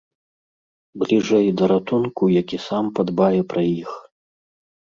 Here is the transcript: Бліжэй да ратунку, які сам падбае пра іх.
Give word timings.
Бліжэй 1.03 1.47
да 1.61 1.69
ратунку, 1.73 2.23
які 2.41 2.57
сам 2.67 2.85
падбае 3.01 3.41
пра 3.55 3.61
іх. 3.81 3.91